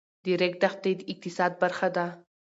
د 0.23 0.25
ریګ 0.39 0.53
دښتې 0.63 0.91
د 0.97 1.01
اقتصاد 1.13 1.51
برخه 1.61 1.87
ده. 1.95 2.05